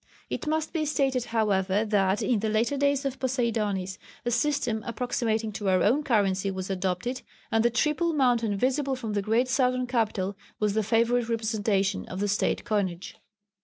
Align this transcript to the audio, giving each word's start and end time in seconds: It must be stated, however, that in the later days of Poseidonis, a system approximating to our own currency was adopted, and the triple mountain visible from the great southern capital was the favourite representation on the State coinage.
It 0.31 0.47
must 0.47 0.73
be 0.73 0.83
stated, 0.87 1.25
however, 1.25 1.85
that 1.85 2.23
in 2.23 2.39
the 2.39 2.49
later 2.49 2.75
days 2.75 3.05
of 3.05 3.19
Poseidonis, 3.19 3.99
a 4.25 4.31
system 4.31 4.81
approximating 4.87 5.51
to 5.51 5.69
our 5.69 5.83
own 5.83 6.01
currency 6.03 6.49
was 6.49 6.71
adopted, 6.71 7.21
and 7.51 7.63
the 7.63 7.69
triple 7.69 8.11
mountain 8.11 8.57
visible 8.57 8.95
from 8.95 9.13
the 9.13 9.21
great 9.21 9.47
southern 9.47 9.85
capital 9.85 10.35
was 10.59 10.73
the 10.73 10.81
favourite 10.81 11.29
representation 11.29 12.09
on 12.09 12.17
the 12.17 12.27
State 12.27 12.65
coinage. 12.65 13.17